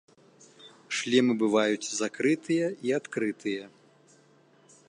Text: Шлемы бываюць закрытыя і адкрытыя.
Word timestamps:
Шлемы 0.99 1.33
бываюць 1.43 1.91
закрытыя 2.01 2.67
і 2.89 2.97
адкрытыя. 3.01 3.63